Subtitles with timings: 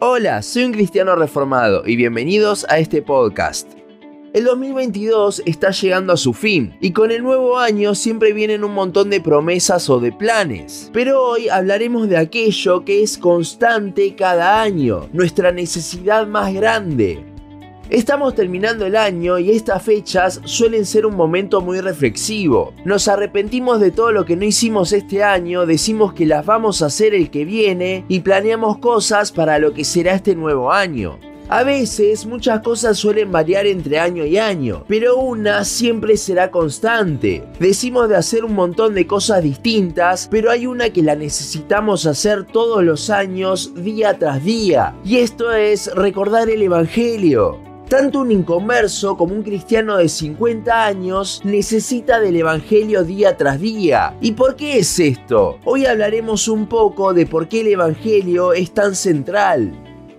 [0.00, 3.68] Hola, soy un cristiano reformado y bienvenidos a este podcast.
[4.32, 8.74] El 2022 está llegando a su fin y con el nuevo año siempre vienen un
[8.74, 10.88] montón de promesas o de planes.
[10.92, 17.18] Pero hoy hablaremos de aquello que es constante cada año, nuestra necesidad más grande,
[17.90, 22.74] Estamos terminando el año y estas fechas suelen ser un momento muy reflexivo.
[22.84, 26.86] Nos arrepentimos de todo lo que no hicimos este año, decimos que las vamos a
[26.86, 31.18] hacer el que viene y planeamos cosas para lo que será este nuevo año.
[31.48, 37.42] A veces muchas cosas suelen variar entre año y año, pero una siempre será constante.
[37.58, 42.44] Decimos de hacer un montón de cosas distintas, pero hay una que la necesitamos hacer
[42.44, 47.67] todos los años, día tras día, y esto es recordar el Evangelio.
[47.88, 54.14] Tanto un inconverso como un cristiano de 50 años necesita del Evangelio día tras día.
[54.20, 55.58] ¿Y por qué es esto?
[55.64, 59.72] Hoy hablaremos un poco de por qué el Evangelio es tan central.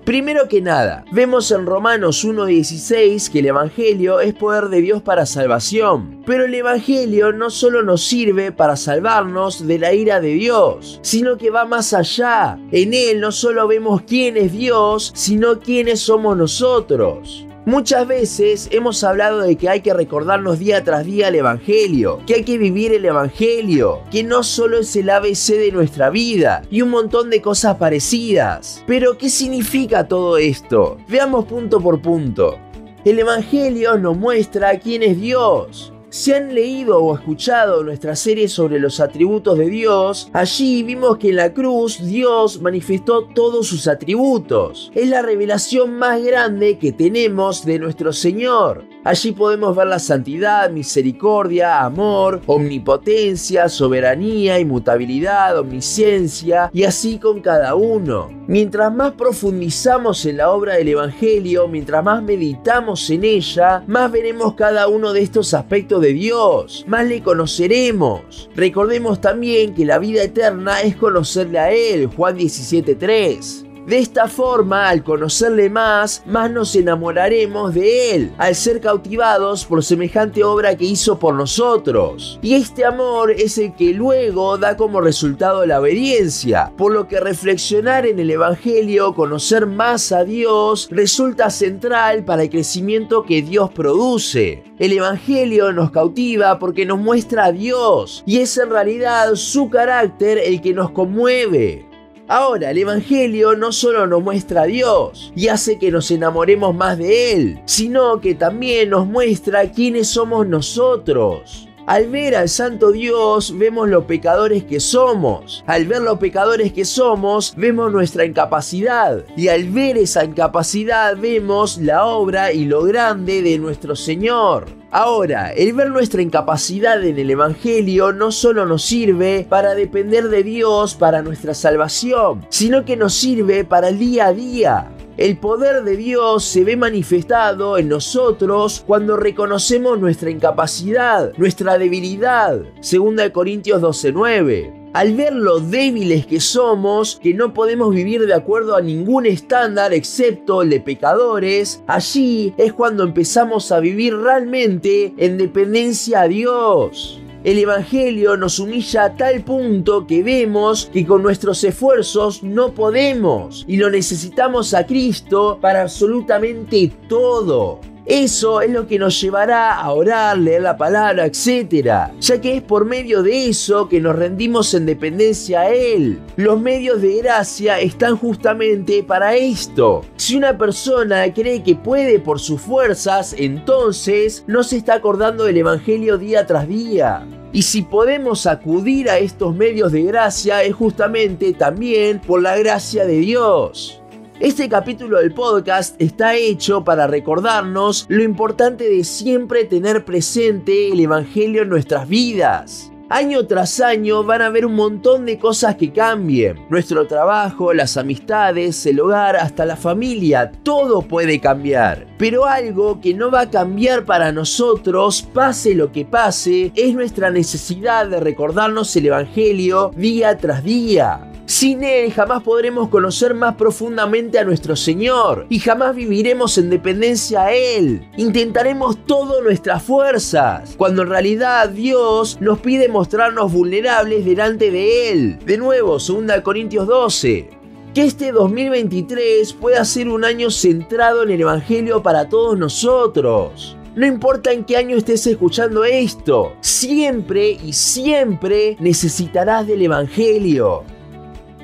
[0.03, 5.27] Primero que nada, vemos en Romanos 1.16 que el Evangelio es poder de Dios para
[5.27, 6.23] salvación.
[6.25, 11.37] Pero el Evangelio no solo nos sirve para salvarnos de la ira de Dios, sino
[11.37, 12.57] que va más allá.
[12.71, 17.45] En Él no solo vemos quién es Dios, sino quiénes somos nosotros.
[17.69, 22.33] Muchas veces hemos hablado de que hay que recordarnos día tras día el Evangelio, que
[22.33, 26.81] hay que vivir el Evangelio, que no solo es el ABC de nuestra vida y
[26.81, 28.83] un montón de cosas parecidas.
[28.87, 30.97] Pero, ¿qué significa todo esto?
[31.07, 32.57] Veamos punto por punto.
[33.05, 38.79] El Evangelio nos muestra quién es Dios, si han leído o escuchado nuestra serie sobre
[38.79, 44.91] los atributos de Dios, allí vimos que en la cruz Dios manifestó todos sus atributos.
[44.95, 48.85] Es la revelación más grande que tenemos de nuestro Señor.
[49.09, 57.73] Allí podemos ver la santidad, misericordia, amor, omnipotencia, soberanía, inmutabilidad, omnisciencia y así con cada
[57.73, 58.29] uno.
[58.45, 64.53] Mientras más profundizamos en la obra del Evangelio, mientras más meditamos en ella, más veremos
[64.53, 68.47] cada uno de estos aspectos de Dios, más le conoceremos.
[68.55, 73.68] Recordemos también que la vida eterna es conocerle a Él, Juan 17.3.
[73.89, 79.83] De esta forma, al conocerle más, más nos enamoraremos de Él, al ser cautivados por
[79.83, 82.37] semejante obra que hizo por nosotros.
[82.43, 87.19] Y este amor es el que luego da como resultado la obediencia, por lo que
[87.19, 93.71] reflexionar en el Evangelio, conocer más a Dios, resulta central para el crecimiento que Dios
[93.71, 94.65] produce.
[94.77, 100.37] El Evangelio nos cautiva porque nos muestra a Dios y es en realidad su carácter
[100.37, 101.88] el que nos conmueve.
[102.31, 106.99] Ahora, el Evangelio no solo nos muestra a Dios y hace que nos enamoremos más
[106.99, 111.68] de Él, sino que también nos muestra quiénes somos nosotros.
[111.89, 115.63] Al ver al Santo Dios vemos los pecadores que somos.
[115.65, 119.25] Al ver los pecadores que somos vemos nuestra incapacidad.
[119.35, 124.67] Y al ver esa incapacidad vemos la obra y lo grande de nuestro Señor.
[124.91, 130.43] Ahora, el ver nuestra incapacidad en el Evangelio no solo nos sirve para depender de
[130.43, 134.91] Dios para nuestra salvación, sino que nos sirve para el día a día.
[135.19, 142.61] El poder de Dios se ve manifestado en nosotros cuando reconocemos nuestra incapacidad, nuestra debilidad.
[142.81, 144.73] 2 Corintios 12:9.
[144.93, 149.93] Al ver lo débiles que somos, que no podemos vivir de acuerdo a ningún estándar
[149.93, 157.19] excepto el de pecadores, allí es cuando empezamos a vivir realmente en dependencia a Dios.
[157.41, 163.63] El Evangelio nos humilla a tal punto que vemos que con nuestros esfuerzos no podemos
[163.65, 167.79] y lo necesitamos a Cristo para absolutamente todo.
[168.09, 172.09] Eso es lo que nos llevará a orar, leer la palabra, etc.
[172.19, 176.19] Ya que es por medio de eso que nos rendimos en dependencia a Él.
[176.35, 180.01] Los medios de gracia están justamente para esto.
[180.15, 185.57] Si una persona cree que puede por sus fuerzas, entonces no se está acordando del
[185.57, 187.27] Evangelio día tras día.
[187.53, 193.05] Y si podemos acudir a estos medios de gracia es justamente también por la gracia
[193.05, 194.01] de Dios.
[194.39, 201.01] Este capítulo del podcast está hecho para recordarnos lo importante de siempre tener presente el
[201.01, 202.89] Evangelio en nuestras vidas.
[203.09, 206.57] Año tras año van a haber un montón de cosas que cambien.
[206.69, 212.07] Nuestro trabajo, las amistades, el hogar, hasta la familia, todo puede cambiar.
[212.17, 217.29] Pero algo que no va a cambiar para nosotros, pase lo que pase, es nuestra
[217.29, 221.28] necesidad de recordarnos el Evangelio día tras día.
[221.59, 227.47] Sin Él jamás podremos conocer más profundamente a nuestro Señor y jamás viviremos en dependencia
[227.47, 228.07] a Él.
[228.15, 235.39] Intentaremos todas nuestras fuerzas, cuando en realidad Dios nos pide mostrarnos vulnerables delante de Él.
[235.39, 237.49] De nuevo, 2 Corintios 12.
[237.93, 243.75] Que este 2023 pueda ser un año centrado en el Evangelio para todos nosotros.
[243.97, 250.85] No importa en qué año estés escuchando esto, siempre y siempre necesitarás del Evangelio.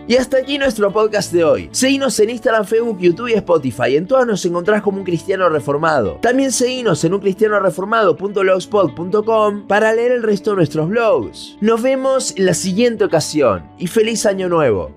[0.08, 1.68] Y hasta aquí nuestro podcast de hoy.
[1.72, 3.96] Seguinos en Instagram, Facebook, YouTube y Spotify.
[3.96, 6.20] En todas nos encontrás como un cristiano reformado.
[6.22, 11.58] También seguinos en uncristianoreformado.blogspot.com para leer el resto de nuestros blogs.
[11.60, 14.94] Nos vemos en la siguiente ocasión y feliz año nuevo.